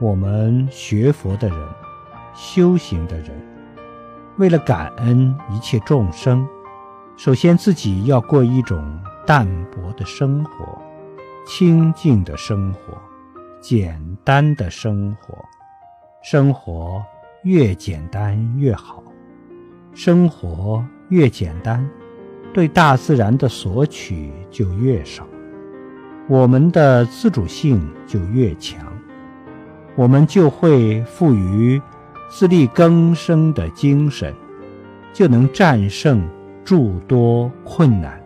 [0.00, 1.58] 我们学佛的人、
[2.34, 3.30] 修行的人，
[4.38, 6.48] 为了感恩一切众生，
[7.18, 10.80] 首先自己要过一种淡泊的生活、
[11.46, 12.96] 清静的生活、
[13.60, 15.36] 简单的生活。
[16.22, 17.04] 生活
[17.42, 19.02] 越简单越好，
[19.92, 21.86] 生活越简单，
[22.54, 25.26] 对大自然的索取就越少，
[26.26, 28.89] 我们的自主性就越强。
[29.96, 31.80] 我们就会赋予
[32.28, 34.34] 自力更生的精神，
[35.12, 36.22] 就能战胜
[36.64, 38.19] 诸多困难。